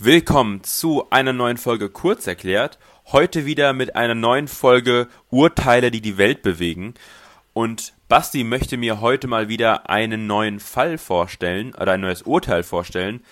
[0.00, 2.78] Willkommen zu einer neuen Folge Kurz erklärt.
[3.10, 6.94] Heute wieder mit einer neuen Folge Urteile, die die Welt bewegen.
[7.52, 12.62] Und Basti möchte mir heute mal wieder einen neuen Fall vorstellen oder ein neues Urteil
[12.62, 13.24] vorstellen.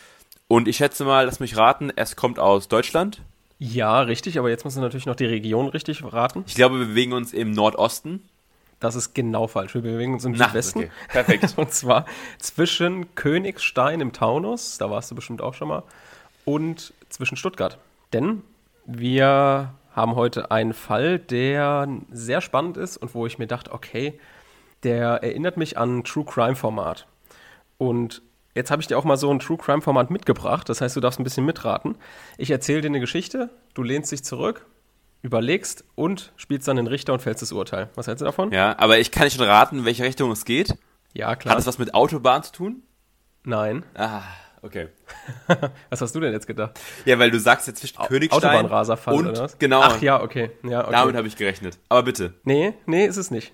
[0.49, 3.23] Und ich schätze mal, lass mich raten, es kommt aus Deutschland.
[3.61, 6.43] Ja, richtig, aber jetzt musst du natürlich noch die Region richtig raten.
[6.49, 8.29] Ich glaube, wir bewegen uns im Nordosten.
[8.81, 9.73] Das ist genau falsch.
[9.75, 10.81] Wir bewegen uns im Na, Südwesten.
[10.81, 10.91] okay.
[11.11, 11.55] Perfekt.
[11.57, 12.07] Und zwar
[12.41, 15.85] zwischen Königstein im Taunus, da warst du bestimmt auch schon mal,
[16.47, 17.77] und zwischen Stuttgart.
[18.15, 18.43] Denn
[18.87, 24.19] wir haben heute einen Fall, der sehr spannend ist und wo ich mir dachte, okay,
[24.83, 27.07] der erinnert mich an ein True Crime Format.
[27.79, 28.23] Und
[28.55, 30.69] jetzt habe ich dir auch mal so ein True Crime Format mitgebracht.
[30.69, 31.97] Das heißt, du darfst ein bisschen mitraten.
[32.39, 34.67] Ich erzähle dir eine Geschichte, du lehnst dich zurück,
[35.23, 37.89] überlegst und spielst dann den Richter und fällst das Urteil.
[37.95, 38.53] Was hältst du davon?
[38.53, 40.77] Ja, aber ich kann nicht schon raten, in welche Richtung es geht.
[41.15, 41.53] Ja, klar.
[41.53, 42.83] Hat es was mit Autobahn zu tun?
[43.43, 43.85] Nein.
[43.95, 44.23] Ah,
[44.63, 44.89] okay.
[45.91, 46.79] Was hast du denn jetzt gedacht?
[47.05, 49.59] Ja, weil du sagst jetzt zwischen Königstein Autobahnraserfall und oder was?
[49.59, 49.81] genau.
[49.83, 50.51] Ach ja, okay.
[50.63, 50.93] Ja, okay.
[50.93, 51.79] Damit habe ich gerechnet.
[51.89, 52.35] Aber bitte.
[52.45, 53.53] Nee, nee, ist es nicht.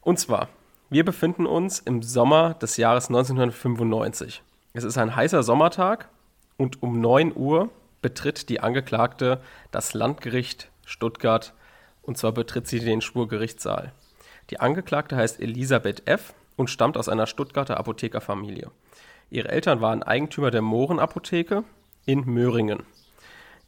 [0.00, 0.48] Und zwar,
[0.90, 4.42] wir befinden uns im Sommer des Jahres 1995.
[4.72, 6.08] Es ist ein heißer Sommertag
[6.56, 7.70] und um 9 Uhr
[8.02, 11.54] betritt die Angeklagte das Landgericht Stuttgart
[12.02, 13.92] und zwar betritt sie den Schwurgerichtssaal.
[14.50, 16.34] Die Angeklagte heißt Elisabeth F.
[16.56, 18.70] und stammt aus einer Stuttgarter Apothekerfamilie.
[19.30, 21.64] Ihre Eltern waren Eigentümer der Mohrenapotheke
[22.04, 22.84] in Möhringen.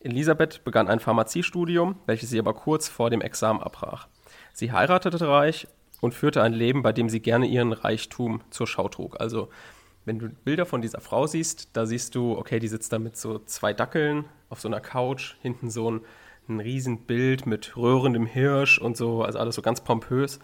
[0.00, 4.06] Elisabeth begann ein Pharmaziestudium, welches sie aber kurz vor dem Examen abbrach.
[4.52, 5.66] Sie heiratete reich
[6.00, 9.20] und führte ein Leben, bei dem sie gerne ihren Reichtum zur Schau trug.
[9.20, 9.48] Also,
[10.04, 13.16] wenn du Bilder von dieser Frau siehst, da siehst du, okay, die sitzt da mit
[13.16, 16.00] so zwei Dackeln auf so einer Couch, hinten so ein,
[16.48, 20.38] ein Riesenbild mit röhrendem Hirsch und so, also alles so ganz pompös.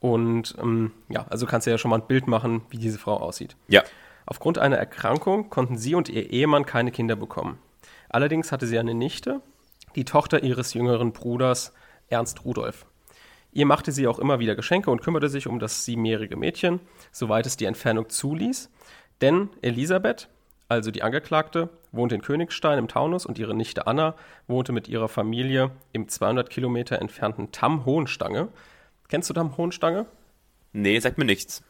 [0.00, 3.16] Und ähm, ja, also kannst du ja schon mal ein Bild machen, wie diese Frau
[3.16, 3.56] aussieht.
[3.66, 3.82] Ja.
[4.30, 7.58] Aufgrund einer Erkrankung konnten sie und ihr Ehemann keine Kinder bekommen.
[8.10, 9.40] Allerdings hatte sie eine Nichte,
[9.96, 11.72] die Tochter ihres jüngeren Bruders
[12.08, 12.84] Ernst Rudolf.
[13.52, 16.80] Ihr machte sie auch immer wieder Geschenke und kümmerte sich um das siebenjährige Mädchen,
[17.10, 18.68] soweit es die Entfernung zuließ.
[19.22, 20.28] Denn Elisabeth,
[20.68, 24.14] also die Angeklagte, wohnte in Königstein im Taunus und ihre Nichte Anna
[24.46, 28.48] wohnte mit ihrer Familie im 200 Kilometer entfernten Tamm-Hohenstange.
[29.08, 30.04] Kennst du Tamm-Hohenstange?
[30.74, 31.62] Nee, sagt mir nichts.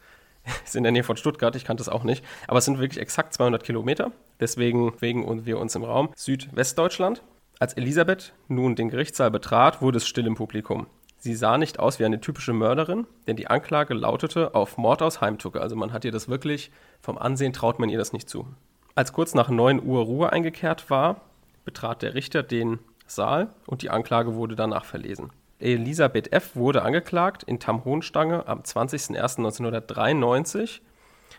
[0.65, 2.23] Ist in der Nähe von Stuttgart, ich kannte es auch nicht.
[2.47, 4.11] Aber es sind wirklich exakt 200 Kilometer.
[4.39, 7.23] Deswegen bewegen wir uns im Raum Südwestdeutschland.
[7.59, 10.87] Als Elisabeth nun den Gerichtssaal betrat, wurde es still im Publikum.
[11.17, 15.19] Sie sah nicht aus wie eine typische Mörderin, denn die Anklage lautete auf Mord aus
[15.19, 15.59] Heimtücke.
[15.59, 16.71] Also man hat ihr das wirklich,
[17.01, 18.47] vom Ansehen traut man ihr das nicht zu.
[18.95, 21.21] Als kurz nach 9 Uhr Ruhe eingekehrt war,
[21.65, 25.31] betrat der Richter den Saal und die Anklage wurde danach verlesen.
[25.59, 26.55] Elisabeth F.
[26.55, 30.79] wurde angeklagt, in Tamm-Hohenstange am 20.01.1993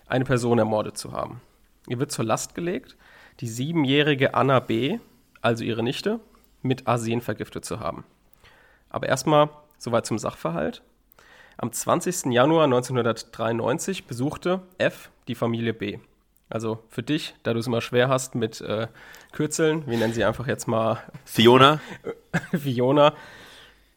[0.06, 1.40] eine Person ermordet zu haben.
[1.88, 2.96] Ihr wird zur Last gelegt,
[3.40, 4.98] die siebenjährige Anna B.,
[5.40, 6.20] also ihre Nichte,
[6.62, 8.04] mit Arsen vergiftet zu haben.
[8.90, 9.48] Aber erstmal
[9.78, 10.82] soweit zum Sachverhalt.
[11.56, 12.26] Am 20.
[12.26, 15.10] Januar 1993 besuchte F.
[15.28, 15.98] die Familie B.
[16.50, 18.88] Also für dich, da du es immer schwer hast mit äh,
[19.32, 21.80] Kürzeln, wir nennen sie einfach jetzt mal Fiona?
[22.52, 23.14] Fiona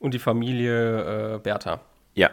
[0.03, 1.79] und die Familie äh, Bertha.
[2.13, 2.29] Ja.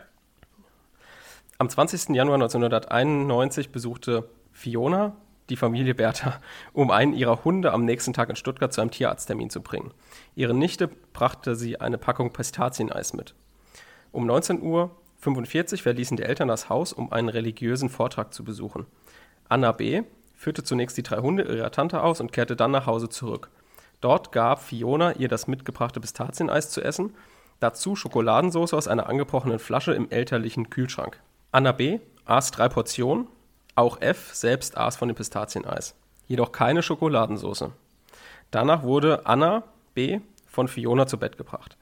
[1.56, 2.16] Am 20.
[2.16, 5.16] Januar 1991 besuchte Fiona
[5.50, 6.40] die Familie Bertha,
[6.72, 9.92] um einen ihrer Hunde am nächsten Tag in Stuttgart zu einem Tierarzttermin zu bringen.
[10.34, 13.34] Ihre Nichte brachte sie eine Packung Pistazieneis mit.
[14.10, 14.62] Um 19.45
[15.72, 18.86] Uhr verließen die Eltern das Haus, um einen religiösen Vortrag zu besuchen.
[19.48, 20.02] Anna B.
[20.34, 23.48] führte zunächst die drei Hunde ihrer Tante aus und kehrte dann nach Hause zurück.
[24.00, 27.14] Dort gab Fiona ihr das mitgebrachte Pistazieneis zu essen,
[27.60, 31.20] dazu Schokoladensauce aus einer angebrochenen Flasche im elterlichen Kühlschrank.
[31.52, 32.00] Anna B.
[32.24, 33.26] aß drei Portionen,
[33.74, 34.34] auch F.
[34.34, 35.94] selbst aß von dem Pistazieneis,
[36.26, 37.70] jedoch keine Schokoladensauce.
[38.50, 39.62] Danach wurde Anna
[39.94, 40.20] B.
[40.46, 41.76] von Fiona zu Bett gebracht.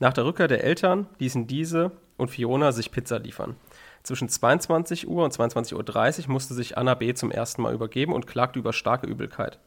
[0.00, 3.56] Nach der Rückkehr der Eltern ließen diese und Fiona sich Pizza liefern.
[4.02, 7.14] Zwischen 22 Uhr und 22.30 Uhr musste sich Anna B.
[7.14, 9.58] zum ersten Mal übergeben und klagte über starke Übelkeit.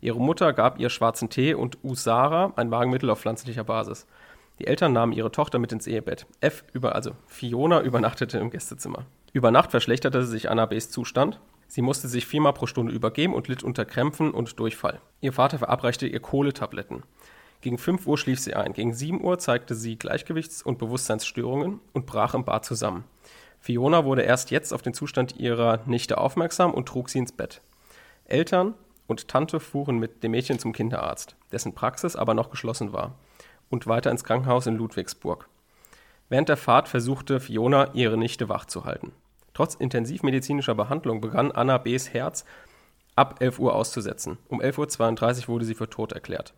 [0.00, 4.06] Ihre Mutter gab ihr schwarzen Tee und Usara, ein Magenmittel auf pflanzlicher Basis.
[4.58, 6.26] Die Eltern nahmen ihre Tochter mit ins Ehebett.
[6.40, 6.64] F.
[6.72, 9.06] Über, also Fiona übernachtete im Gästezimmer.
[9.32, 11.40] Über Nacht verschlechterte sich Anna B.s Zustand.
[11.68, 15.00] Sie musste sich viermal pro Stunde übergeben und litt unter Krämpfen und Durchfall.
[15.20, 17.02] Ihr Vater verabreichte ihr Kohletabletten.
[17.62, 18.74] Gegen 5 Uhr schlief sie ein.
[18.74, 23.04] Gegen 7 Uhr zeigte sie Gleichgewichts- und Bewusstseinsstörungen und brach im Bad zusammen.
[23.60, 27.62] Fiona wurde erst jetzt auf den Zustand ihrer Nichte aufmerksam und trug sie ins Bett.
[28.24, 28.74] Eltern
[29.06, 33.14] und Tante fuhren mit dem Mädchen zum Kinderarzt, dessen Praxis aber noch geschlossen war,
[33.72, 35.48] und weiter ins Krankenhaus in Ludwigsburg.
[36.28, 39.12] Während der Fahrt versuchte Fiona, ihre Nichte wach zu halten.
[39.54, 42.44] Trotz intensivmedizinischer Behandlung begann Anna B.s Herz
[43.16, 44.38] ab 11 Uhr auszusetzen.
[44.48, 46.54] Um 11.32 Uhr wurde sie für tot erklärt.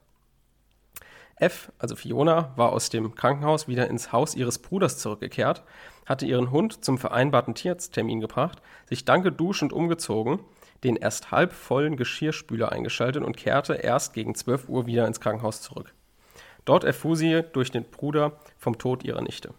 [1.37, 5.65] F, also Fiona, war aus dem Krankenhaus wieder ins Haus ihres Bruders zurückgekehrt,
[6.07, 10.39] hatte ihren Hund zum vereinbarten Tierarzttermin gebracht, sich danke duschend umgezogen,
[10.85, 15.61] den erst halb vollen Geschirrspüler eingeschaltet und kehrte erst gegen 12 Uhr wieder ins Krankenhaus
[15.61, 15.93] zurück.
[16.65, 19.55] Dort erfuhr sie durch den Bruder vom Tod ihrer Nichte.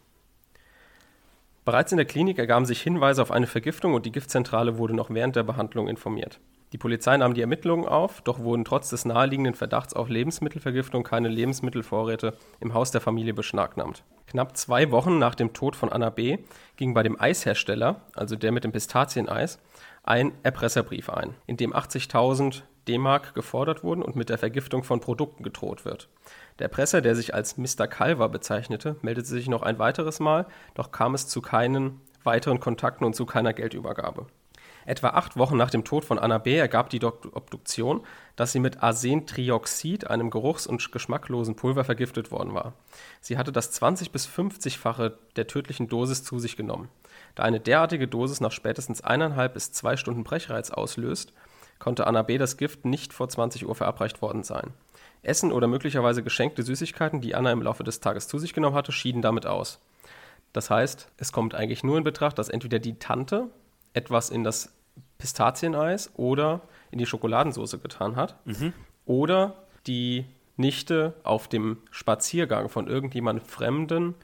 [1.65, 5.09] Bereits in der Klinik ergaben sich Hinweise auf eine Vergiftung und die Giftzentrale wurde noch
[5.09, 6.39] während der Behandlung informiert.
[6.73, 11.29] Die Polizei nahm die Ermittlungen auf, doch wurden trotz des naheliegenden Verdachts auf Lebensmittelvergiftung keine
[11.29, 14.03] Lebensmittelvorräte im Haus der Familie beschlagnahmt.
[14.27, 16.39] Knapp zwei Wochen nach dem Tod von Anna B.
[16.75, 19.59] ging bei dem Eishersteller, also der mit dem Pistazieneis,
[20.03, 25.43] ein Erpresserbrief ein, in dem 80.000 D-Mark gefordert wurden und mit der Vergiftung von Produkten
[25.43, 26.09] gedroht wird.
[26.59, 27.87] Der Erpresser, der sich als Mr.
[27.87, 33.05] Calver bezeichnete, meldete sich noch ein weiteres Mal, doch kam es zu keinen weiteren Kontakten
[33.05, 34.27] und zu keiner Geldübergabe.
[34.85, 36.55] Etwa acht Wochen nach dem Tod von Anna B.
[36.55, 38.01] ergab die Obduktion,
[38.35, 42.73] dass sie mit Arsentrioxid, einem geruchs- und geschmacklosen Pulver, vergiftet worden war.
[43.19, 46.89] Sie hatte das 20- bis 50-fache der tödlichen Dosis zu sich genommen.
[47.33, 51.33] Da eine derartige Dosis nach spätestens eineinhalb bis zwei Stunden Brechreiz auslöst,
[51.79, 52.37] konnte Anna B.
[52.37, 54.73] das Gift nicht vor 20 Uhr verabreicht worden sein.
[55.21, 58.91] Essen oder möglicherweise geschenkte Süßigkeiten, die Anna im Laufe des Tages zu sich genommen hatte,
[58.91, 59.79] schieden damit aus.
[60.53, 63.49] Das heißt, es kommt eigentlich nur in Betracht, dass entweder die Tante
[63.93, 64.73] etwas in das
[65.17, 66.61] Pistazieneis oder
[66.91, 68.35] in die Schokoladensauce getan hat.
[68.45, 68.73] Mhm.
[69.05, 69.55] Oder
[69.87, 70.25] die
[70.57, 74.15] Nichte auf dem Spaziergang von irgendjemandem Fremden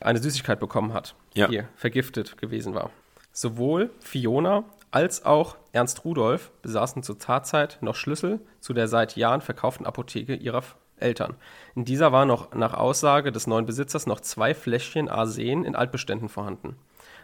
[0.00, 1.48] eine Süßigkeit bekommen hat, ja.
[1.48, 2.90] die vergiftet gewesen war.
[3.32, 9.40] Sowohl Fiona als auch Ernst Rudolf besaßen zur Tatzeit noch Schlüssel zu der seit Jahren
[9.40, 10.62] verkauften Apotheke ihrer
[10.96, 11.36] Eltern.
[11.74, 16.28] In dieser waren noch nach Aussage des neuen Besitzers noch zwei Fläschchen Arsen in Altbeständen
[16.28, 16.76] vorhanden.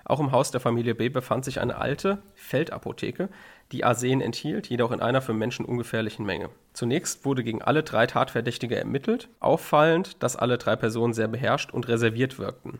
[0.04, 3.28] Auch im Haus der Familie B befand sich eine alte Feldapotheke,
[3.72, 6.48] die Arsen enthielt, jedoch in einer für Menschen ungefährlichen Menge.
[6.72, 11.88] Zunächst wurde gegen alle drei Tatverdächtige ermittelt, auffallend, dass alle drei Personen sehr beherrscht und
[11.88, 12.78] reserviert wirkten.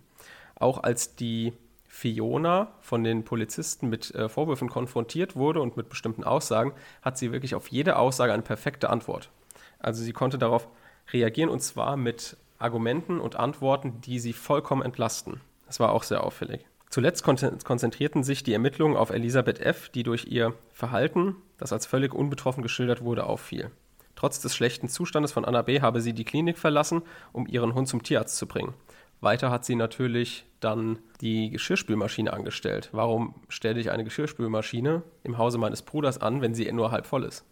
[0.55, 1.53] Auch als die
[1.97, 7.33] Fiona von den Polizisten mit äh, Vorwürfen konfrontiert wurde und mit bestimmten Aussagen, hat sie
[7.33, 9.31] wirklich auf jede Aussage eine perfekte Antwort.
[9.79, 10.69] Also sie konnte darauf
[11.11, 15.41] reagieren und zwar mit Argumenten und Antworten, die sie vollkommen entlasten.
[15.65, 16.67] Das war auch sehr auffällig.
[16.91, 22.13] Zuletzt konzentrierten sich die Ermittlungen auf Elisabeth F., die durch ihr Verhalten, das als völlig
[22.13, 23.71] unbetroffen geschildert wurde, auffiel.
[24.17, 25.81] Trotz des schlechten Zustandes von Anna B.
[25.81, 27.03] habe sie die Klinik verlassen,
[27.33, 28.75] um ihren Hund zum Tierarzt zu bringen.
[29.21, 32.91] Weiter hat sie natürlich dann die Geschirrspülmaschine angestellt.
[32.93, 37.25] Warum stelle ich eine Geschirrspülmaschine im Hause meines Bruders an, wenn sie nur halb voll
[37.25, 37.45] ist?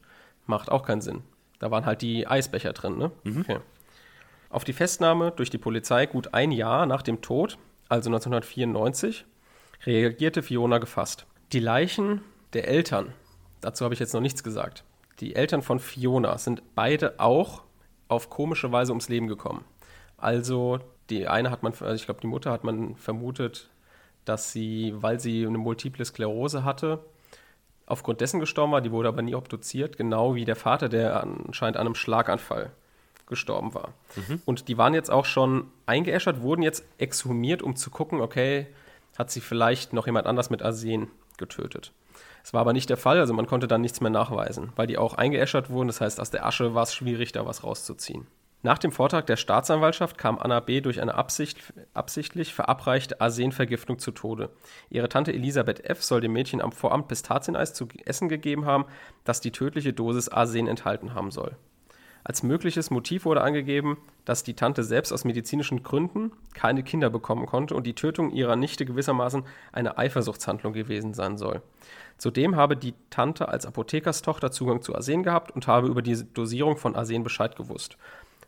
[0.47, 1.23] Macht auch keinen Sinn.
[1.59, 3.11] Da waren halt die Eisbecher drin, ne?
[3.25, 3.41] Mhm.
[3.41, 3.59] Okay.
[4.51, 7.59] Auf die Festnahme durch die Polizei gut ein Jahr nach dem Tod,
[7.89, 9.25] also 1994,
[9.85, 11.27] reagierte Fiona gefasst.
[11.53, 12.21] Die Leichen
[12.53, 13.13] der Eltern,
[13.61, 14.85] dazu habe ich jetzt noch nichts gesagt,
[15.21, 17.63] die Eltern von Fiona sind beide auch
[18.09, 19.65] auf komische Weise ums Leben gekommen.
[20.17, 23.71] Also die eine hat man, also ich glaube die Mutter hat man vermutet,
[24.25, 27.05] dass sie, weil sie eine multiple Sklerose hatte,
[27.87, 31.77] aufgrund dessen gestorben war, die wurde aber nie obduziert, genau wie der Vater, der anscheinend
[31.77, 32.73] an einem Schlaganfall
[33.27, 33.95] gestorben war.
[34.17, 34.43] Mhm.
[34.45, 38.67] Und die waren jetzt auch schon eingeäschert, wurden jetzt exhumiert, um zu gucken, okay,
[39.17, 41.93] hat sie vielleicht noch jemand anders mit Arsen getötet.
[42.43, 44.99] Es war aber nicht der Fall, also man konnte dann nichts mehr nachweisen, weil die
[44.99, 45.87] auch eingeäschert wurden.
[45.87, 48.27] Das heißt, aus der Asche war es schwierig, da was rauszuziehen.
[48.65, 50.81] Nach dem Vortrag der Staatsanwaltschaft kam Anna B.
[50.81, 51.59] durch eine Absicht,
[51.93, 54.49] absichtlich verabreichte Arsenvergiftung zu Tode.
[54.89, 56.03] Ihre Tante Elisabeth F.
[56.03, 58.87] soll dem Mädchen am Vorabend Pistazieneis zu essen gegeben haben,
[59.25, 61.59] das die tödliche Dosis Arsen enthalten haben soll.
[62.27, 67.45] Als mögliches Motiv wurde angegeben, dass die Tante selbst aus medizinischen Gründen keine Kinder bekommen
[67.45, 71.61] konnte und die Tötung ihrer Nichte gewissermaßen eine Eifersuchtshandlung gewesen sein soll.
[72.17, 76.79] Zudem habe die Tante als Apothekerstochter Zugang zu Arsen gehabt und habe über die Dosierung
[76.79, 77.99] von Arsen Bescheid gewusst.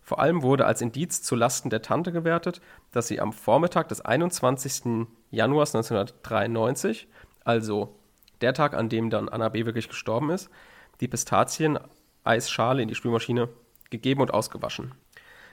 [0.06, 2.60] Vor allem wurde als Indiz zu Lasten der Tante gewertet,
[2.92, 5.08] dass sie am Vormittag des 21.
[5.32, 7.08] Januars 1993,
[7.42, 7.98] also
[8.40, 9.66] der Tag, an dem dann Anna B.
[9.66, 10.48] wirklich gestorben ist,
[11.00, 13.48] die Pistazien-Eisschale in die Spülmaschine
[13.90, 14.94] gegeben und ausgewaschen.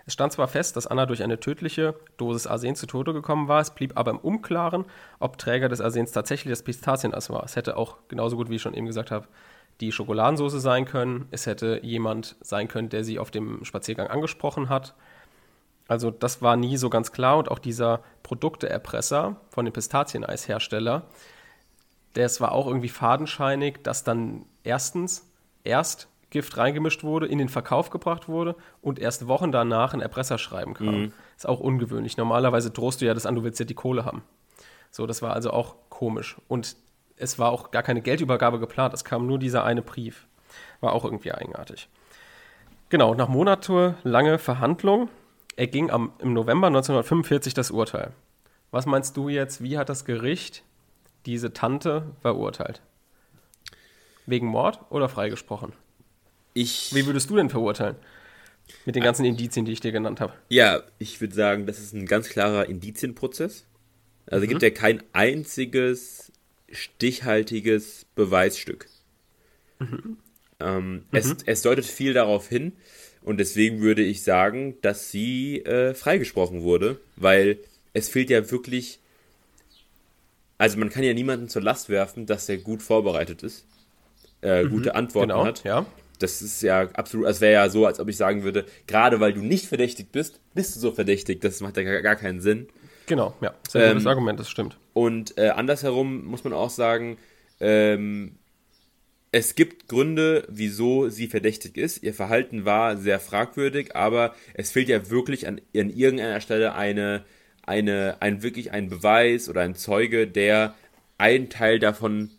[0.05, 3.61] Es stand zwar fest, dass Anna durch eine tödliche Dosis Arsen zu Tode gekommen war,
[3.61, 4.85] es blieb aber im Unklaren,
[5.19, 7.43] ob Träger des Arsens tatsächlich das Pistazieneis war.
[7.43, 9.27] Es hätte auch genauso gut, wie ich schon eben gesagt habe,
[9.79, 11.27] die Schokoladensauce sein können.
[11.31, 14.93] Es hätte jemand sein können, der sie auf dem Spaziergang angesprochen hat.
[15.87, 21.03] Also das war nie so ganz klar und auch dieser Produkteerpresser von dem Pistazieneishersteller,
[22.13, 25.27] das war auch irgendwie fadenscheinig, dass dann erstens
[25.63, 30.73] erst Gift reingemischt wurde, in den Verkauf gebracht wurde und erst Wochen danach ein Erpresserschreiben
[30.73, 31.01] kam.
[31.03, 31.13] Mhm.
[31.37, 32.17] Ist auch ungewöhnlich.
[32.17, 34.23] Normalerweise drohst du ja das an, du willst ja die Kohle haben.
[34.91, 36.37] So, das war also auch komisch.
[36.47, 36.75] Und
[37.15, 40.27] es war auch gar keine Geldübergabe geplant, es kam nur dieser eine Brief.
[40.81, 41.87] War auch irgendwie eigenartig.
[42.89, 45.09] Genau, nach monatelange Verhandlung
[45.55, 48.11] erging am, im November 1945 das Urteil.
[48.71, 50.63] Was meinst du jetzt, wie hat das Gericht
[51.27, 52.81] diese Tante verurteilt?
[54.25, 55.73] Wegen Mord oder freigesprochen?
[56.53, 56.93] Ich.
[56.93, 57.95] Wie würdest du denn verurteilen?
[58.85, 60.33] Mit den ganzen Indizien, die ich dir genannt habe.
[60.49, 63.65] Ja, ich würde sagen, das ist ein ganz klarer Indizienprozess.
[64.25, 64.49] Also mhm.
[64.49, 66.31] gibt ja kein einziges
[66.71, 68.87] stichhaltiges Beweisstück.
[69.79, 70.17] Mhm.
[70.59, 71.03] Ähm, mhm.
[71.11, 72.73] Es, es deutet viel darauf hin
[73.21, 77.59] und deswegen würde ich sagen, dass sie äh, freigesprochen wurde, weil
[77.93, 78.99] es fehlt ja wirklich.
[80.57, 83.65] Also man kann ja niemanden zur Last werfen, dass er gut vorbereitet ist,
[84.41, 84.69] äh, mhm.
[84.69, 85.63] gute Antworten genau, hat.
[85.63, 85.85] Ja.
[86.19, 89.33] Das ist ja absolut, es wäre ja so, als ob ich sagen würde, gerade weil
[89.33, 91.41] du nicht verdächtig bist, bist du so verdächtig.
[91.41, 92.67] Das macht ja gar keinen Sinn.
[93.07, 93.53] Genau, ja.
[93.67, 94.77] Sehr ähm, gutes Argument, das stimmt.
[94.93, 97.17] Und äh, andersherum muss man auch sagen,
[97.59, 98.37] ähm,
[99.31, 102.03] es gibt Gründe, wieso sie verdächtig ist.
[102.03, 107.25] Ihr Verhalten war sehr fragwürdig, aber es fehlt ja wirklich an, an irgendeiner Stelle eine,
[107.63, 110.75] eine, ein wirklich ein Beweis oder ein Zeuge, der
[111.17, 112.29] einen Teil davon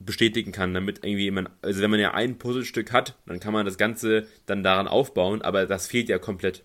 [0.00, 3.66] bestätigen kann, damit irgendwie man, also wenn man ja ein Puzzlestück hat, dann kann man
[3.66, 6.64] das Ganze dann daran aufbauen, aber das fehlt ja komplett.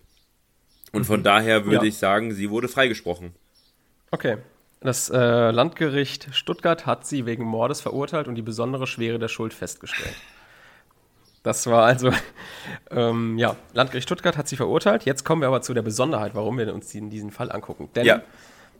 [0.92, 1.24] Und von mhm.
[1.24, 1.88] daher würde ja.
[1.90, 3.34] ich sagen, sie wurde freigesprochen.
[4.10, 4.38] Okay.
[4.80, 9.52] Das äh, Landgericht Stuttgart hat sie wegen Mordes verurteilt und die besondere Schwere der Schuld
[9.52, 10.14] festgestellt.
[11.42, 12.10] Das war also,
[12.90, 15.04] ähm, ja, Landgericht Stuttgart hat sie verurteilt.
[15.04, 17.88] Jetzt kommen wir aber zu der Besonderheit, warum wir uns diesen, diesen Fall angucken.
[17.94, 18.22] Denn ja.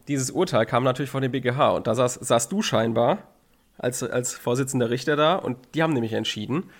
[0.09, 3.19] dieses Urteil kam natürlich von dem BGH und da saß, saß du scheinbar
[3.79, 6.71] als, als Vorsitzender Richter da und die haben nämlich entschieden,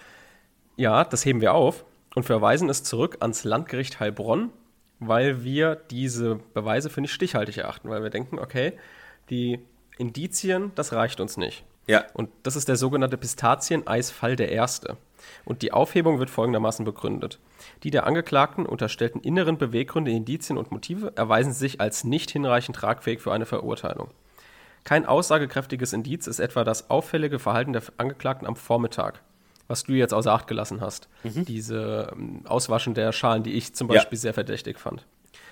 [0.77, 1.85] ja, das heben wir auf
[2.15, 4.51] und verweisen es zurück ans Landgericht Heilbronn,
[4.99, 8.73] weil wir diese Beweise für nicht stichhaltig erachten, weil wir denken, okay,
[9.31, 9.61] die
[9.99, 11.65] Indizien, das reicht uns nicht.
[11.87, 12.05] Ja.
[12.15, 14.97] Und das ist der sogenannte Pistazieneisfall der erste.
[15.45, 17.39] Und die Aufhebung wird folgendermaßen begründet.
[17.83, 23.21] Die der Angeklagten unterstellten inneren Beweggründe, Indizien und Motive erweisen sich als nicht hinreichend tragfähig
[23.21, 24.11] für eine Verurteilung.
[24.87, 29.21] Kein aussagekräftiges Indiz ist etwa das auffällige Verhalten der Angeklagten am Vormittag,
[29.67, 31.09] was du jetzt außer Acht gelassen hast.
[31.25, 31.45] Mhm.
[31.45, 34.21] Diese ähm, Auswaschen der Schalen, die ich zum Beispiel ja.
[34.21, 35.05] sehr verdächtig fand.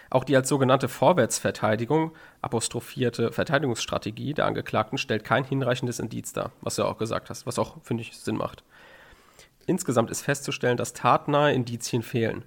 [0.08, 2.12] Auch die als sogenannte Vorwärtsverteidigung
[2.42, 7.58] apostrophierte Verteidigungsstrategie der Angeklagten stellt kein hinreichendes Indiz dar, was du auch gesagt hast, was
[7.58, 8.62] auch, finde ich, Sinn macht.
[9.66, 12.44] Insgesamt ist festzustellen, dass tatnahe Indizien fehlen.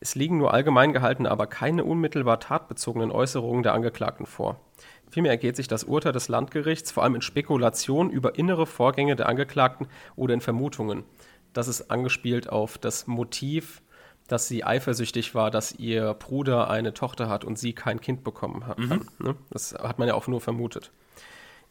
[0.00, 4.58] Es liegen nur allgemein gehaltene, aber keine unmittelbar tatbezogenen Äußerungen der Angeklagten vor.
[5.10, 9.28] Vielmehr ergeht sich das Urteil des Landgerichts vor allem in Spekulationen über innere Vorgänge der
[9.28, 11.04] Angeklagten oder in Vermutungen.
[11.52, 13.82] Das ist angespielt auf das Motiv,
[14.28, 18.66] dass sie eifersüchtig war, dass ihr Bruder eine Tochter hat und sie kein Kind bekommen
[18.66, 18.78] hat.
[18.78, 19.08] Mhm.
[19.18, 19.34] Ne?
[19.50, 20.92] Das hat man ja auch nur vermutet.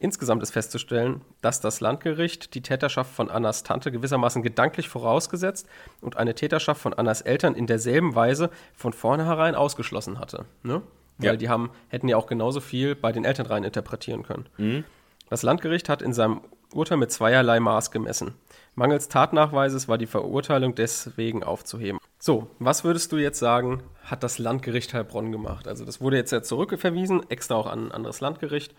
[0.02, 5.68] Insgesamt ist festzustellen, dass das Landgericht die Täterschaft von Annas Tante gewissermaßen gedanklich vorausgesetzt
[6.00, 10.46] und eine Täterschaft von Annas Eltern in derselben Weise von vornherein ausgeschlossen hatte.
[10.64, 10.82] Ne?
[11.20, 11.36] Weil ja.
[11.36, 14.48] die haben, hätten ja auch genauso viel bei den Eltern rein interpretieren können.
[14.58, 14.84] Mhm.
[15.30, 16.42] Das Landgericht hat in seinem
[16.74, 18.36] Urteil mit zweierlei Maß gemessen.
[18.76, 22.00] Mangels Tatnachweises war die Verurteilung deswegen aufzuheben.
[22.20, 25.68] So, was würdest du jetzt sagen, hat das Landgericht Heilbronn gemacht?
[25.68, 28.74] Also das wurde jetzt ja zurückverwiesen, extra auch an ein anderes Landgericht.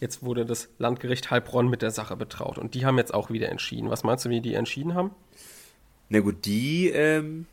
[0.00, 3.48] Jetzt wurde das Landgericht Heilbronn mit der Sache betraut und die haben jetzt auch wieder
[3.48, 3.90] entschieden.
[3.90, 5.10] Was meinst du, wie die entschieden haben?
[6.08, 7.46] Na gut, die ähm,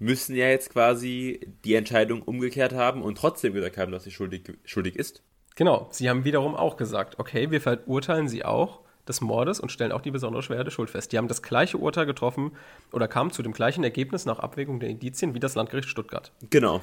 [0.00, 4.42] müssen ja jetzt quasi die Entscheidung umgekehrt haben und trotzdem gesagt haben, dass sie schuldig,
[4.64, 5.22] schuldig ist.
[5.54, 9.92] Genau, sie haben wiederum auch gesagt, okay, wir verurteilen sie auch des Mordes und stellen
[9.92, 11.12] auch die besondere Schwere der Schuld fest.
[11.12, 12.52] Die haben das gleiche Urteil getroffen
[12.92, 16.32] oder kamen zu dem gleichen Ergebnis nach Abwägung der Indizien wie das Landgericht Stuttgart.
[16.48, 16.80] Genau.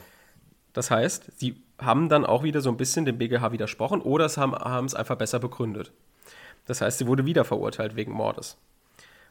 [0.73, 4.39] Das heißt, sie haben dann auch wieder so ein bisschen dem BGH widersprochen oder sie
[4.39, 5.91] haben, haben es einfach besser begründet.
[6.67, 8.57] Das heißt, sie wurde wieder verurteilt wegen Mordes.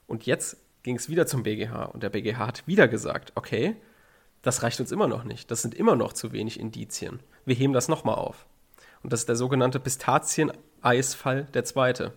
[0.09, 3.75] Und jetzt ging es wieder zum BGH und der BGH hat wieder gesagt, okay,
[4.43, 5.50] das reicht uns immer noch nicht.
[5.50, 7.19] Das sind immer noch zu wenig Indizien.
[7.45, 8.47] Wir heben das nochmal auf.
[9.02, 12.12] Und das ist der sogenannte Pistazien-Eisfall der zweite.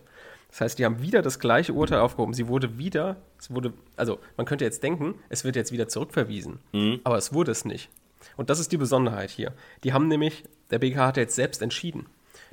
[0.50, 2.32] Das heißt, die haben wieder das gleiche Urteil aufgehoben.
[2.32, 6.60] Sie wurde wieder, es wurde, also man könnte jetzt denken, es wird jetzt wieder zurückverwiesen.
[6.72, 7.00] Mhm.
[7.02, 7.90] Aber es wurde es nicht.
[8.36, 9.52] Und das ist die Besonderheit hier.
[9.82, 12.06] Die haben nämlich, der BGH hat jetzt selbst entschieden.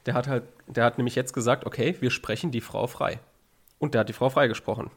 [0.07, 3.19] Der hat halt, der hat nämlich jetzt gesagt, okay, wir sprechen die Frau frei.
[3.77, 4.89] Und der hat die Frau freigesprochen.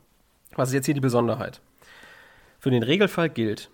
[0.57, 1.61] Was ist jetzt hier die Besonderheit?
[2.59, 3.71] Für den Regelfall gilt,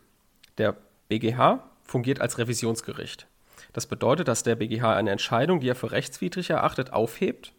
[0.58, 0.76] der
[1.08, 3.26] BGH fungiert als Revisionsgericht.
[3.72, 7.52] Das bedeutet, dass der BGH eine Entscheidung, die er für rechtswidrig erachtet, aufhebt,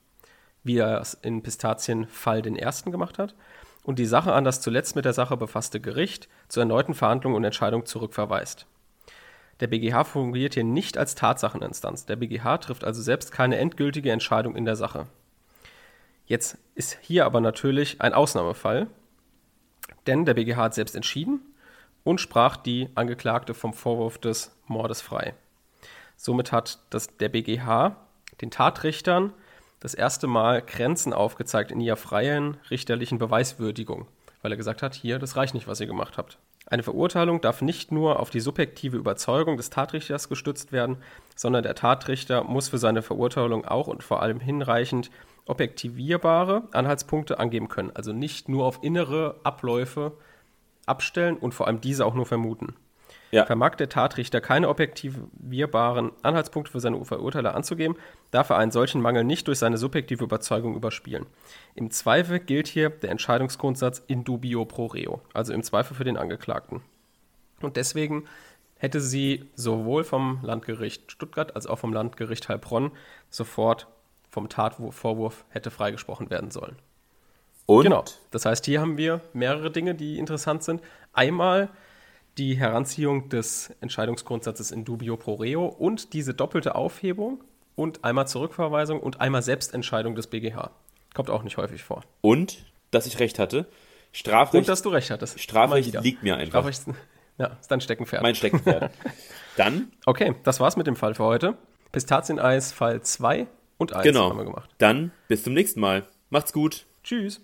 [0.63, 3.35] wie er es in Pistazienfall den ersten gemacht hat,
[3.83, 7.43] und die Sache an das zuletzt mit der Sache befasste Gericht zur erneuten Verhandlung und
[7.43, 8.67] Entscheidung zurückverweist.
[9.59, 12.05] Der BGH fungiert hier nicht als Tatsacheninstanz.
[12.05, 15.07] Der BGH trifft also selbst keine endgültige Entscheidung in der Sache.
[16.25, 18.87] Jetzt ist hier aber natürlich ein Ausnahmefall,
[20.07, 21.41] denn der BGH hat selbst entschieden
[22.03, 25.33] und sprach die Angeklagte vom Vorwurf des Mordes frei.
[26.15, 27.95] Somit hat das, der BGH
[28.41, 29.33] den Tatrichtern
[29.79, 34.07] das erste Mal Grenzen aufgezeigt in ihrer freien richterlichen Beweiswürdigung,
[34.41, 36.39] weil er gesagt hat, hier, das reicht nicht, was ihr gemacht habt.
[36.65, 40.97] Eine Verurteilung darf nicht nur auf die subjektive Überzeugung des Tatrichters gestützt werden,
[41.35, 45.09] sondern der Tatrichter muss für seine Verurteilung auch und vor allem hinreichend
[45.47, 47.91] objektivierbare Anhaltspunkte angeben können.
[47.93, 50.13] Also nicht nur auf innere Abläufe
[50.85, 52.75] abstellen und vor allem diese auch nur vermuten.
[53.31, 53.45] Ja.
[53.45, 57.97] Vermag der Tatrichter keine objektivierbaren Anhaltspunkte für seine Verurteiler anzugeben,
[58.31, 61.25] darf er einen solchen Mangel nicht durch seine subjektive Überzeugung überspielen.
[61.75, 66.15] Im Zweifel gilt hier der Entscheidungsgrundsatz in dubio pro reo, also im Zweifel für den
[66.15, 66.81] Angeklagten.
[67.61, 68.25] Und deswegen
[68.77, 72.91] hätte sie sowohl vom Landgericht Stuttgart als auch vom Landgericht Heilbronn
[73.29, 73.87] sofort
[74.37, 76.75] vom Tatvorwurf hätte freigesprochen werden sollen.
[77.65, 77.85] Und?
[77.85, 78.05] Genau.
[78.29, 80.79] Das heißt, hier haben wir mehrere Dinge, die interessant sind.
[81.11, 81.69] Einmal
[82.37, 87.43] die Heranziehung des Entscheidungsgrundsatzes in dubio pro reo und diese doppelte Aufhebung
[87.75, 90.69] und einmal Zurückverweisung und einmal Selbstentscheidung des BGH.
[91.15, 92.03] Kommt auch nicht häufig vor.
[92.21, 93.65] Und, dass ich recht hatte.
[94.11, 94.61] Strafrecht.
[94.61, 95.39] Und dass du recht hattest.
[95.39, 96.71] Strafrecht liegt mir einfach.
[96.71, 96.83] Strafrecht,
[97.39, 98.21] ja, ist dein Steckenpferd.
[98.21, 98.91] Mein Steckenpferd.
[99.57, 99.91] Dann.
[100.05, 101.57] Okay, das war's mit dem Fall für heute.
[101.91, 104.29] Pistazieneis Fall 2 und 1 genau.
[104.29, 104.69] haben wir gemacht.
[104.77, 106.07] Dann bis zum nächsten Mal.
[106.29, 106.85] Macht's gut.
[107.03, 107.41] Tschüss.